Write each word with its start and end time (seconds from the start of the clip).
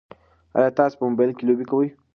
ایا 0.57 0.69
تاسي 0.77 0.95
په 0.99 1.03
موبایل 1.09 1.31
کې 1.37 1.43
لوبې 1.49 1.65
کوئ؟ 1.71 1.87